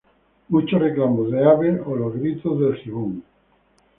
[0.49, 3.23] Muchos reclamos de aves, o los gritos del gibón.